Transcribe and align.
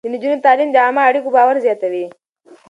د 0.05 0.07
نجونو 0.13 0.43
تعليم 0.45 0.69
د 0.71 0.77
عامه 0.83 1.01
اړيکو 1.09 1.33
باور 1.35 1.55
زياتوي. 1.65 2.05